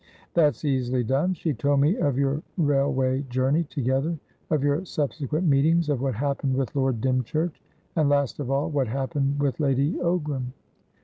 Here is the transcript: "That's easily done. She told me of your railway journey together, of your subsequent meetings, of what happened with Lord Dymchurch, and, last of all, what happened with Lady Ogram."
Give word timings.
"That's 0.33 0.65
easily 0.65 1.03
done. 1.03 1.35
She 1.35 1.53
told 1.53 1.79
me 1.81 1.95
of 1.97 2.17
your 2.17 2.41
railway 2.57 3.21
journey 3.29 3.65
together, 3.65 4.17
of 4.49 4.63
your 4.63 4.83
subsequent 4.83 5.47
meetings, 5.47 5.89
of 5.89 6.01
what 6.01 6.15
happened 6.15 6.55
with 6.55 6.75
Lord 6.75 7.01
Dymchurch, 7.01 7.61
and, 7.95 8.09
last 8.09 8.39
of 8.39 8.49
all, 8.49 8.67
what 8.71 8.87
happened 8.87 9.39
with 9.39 9.59
Lady 9.59 9.93
Ogram." 9.99 10.53